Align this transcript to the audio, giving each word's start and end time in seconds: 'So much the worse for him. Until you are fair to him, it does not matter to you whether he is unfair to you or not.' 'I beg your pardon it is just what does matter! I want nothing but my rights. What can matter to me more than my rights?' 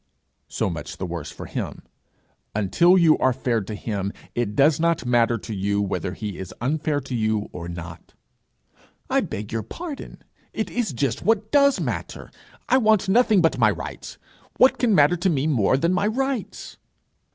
'So 0.47 0.67
much 0.67 0.97
the 0.97 1.05
worse 1.05 1.29
for 1.29 1.45
him. 1.45 1.83
Until 2.55 2.97
you 2.97 3.19
are 3.19 3.31
fair 3.31 3.61
to 3.61 3.75
him, 3.75 4.11
it 4.33 4.55
does 4.55 4.79
not 4.79 5.05
matter 5.05 5.37
to 5.37 5.53
you 5.53 5.79
whether 5.79 6.15
he 6.15 6.39
is 6.39 6.55
unfair 6.59 6.99
to 7.01 7.13
you 7.13 7.49
or 7.51 7.69
not.' 7.69 8.15
'I 9.11 9.21
beg 9.21 9.51
your 9.51 9.61
pardon 9.61 10.23
it 10.53 10.71
is 10.71 10.91
just 10.91 11.21
what 11.21 11.51
does 11.51 11.79
matter! 11.79 12.31
I 12.67 12.79
want 12.79 13.09
nothing 13.09 13.41
but 13.41 13.59
my 13.59 13.69
rights. 13.69 14.17
What 14.57 14.79
can 14.79 14.95
matter 14.95 15.17
to 15.17 15.29
me 15.29 15.45
more 15.45 15.77
than 15.77 15.93
my 15.93 16.07
rights?' 16.07 16.77